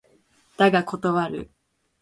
[0.57, 1.51] だが断る